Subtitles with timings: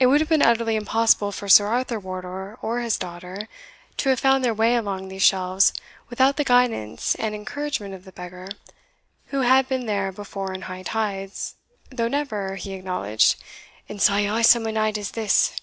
[0.00, 3.48] It would have been utterly impossible for Sir Arthur Wardour, or his daughter,
[3.98, 5.72] to have found their way along these shelves
[6.10, 8.48] without the guidance and encouragement of the beggar,
[9.26, 11.54] who had been there before in high tides,
[11.88, 13.36] though never, he acknowledged,
[13.86, 15.56] "in sae awsome a night as this."